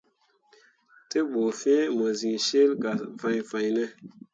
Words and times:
Te 1.09 1.19
ɓu 1.31 1.41
fĩĩ 1.59 1.77
mo 1.97 2.05
siŋ 2.19 2.35
cil 2.47 2.71
gah 2.81 2.99
fãi 3.19 3.39
fãine. 3.49 3.83